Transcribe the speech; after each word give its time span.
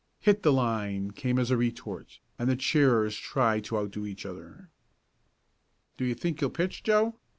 "Hit 0.19 0.41
the 0.41 0.51
Line!" 0.51 1.11
came 1.11 1.37
as 1.37 1.51
a 1.51 1.57
retort, 1.57 2.17
and 2.39 2.49
the 2.49 2.55
cheerers 2.55 3.15
tried 3.15 3.63
to 3.65 3.77
outdo 3.77 4.07
each 4.07 4.25
other. 4.25 4.71
"Do 5.95 6.05
you 6.05 6.15
think 6.15 6.41
you'll 6.41 6.49
pitch, 6.49 6.81
Joe?" 6.81 7.19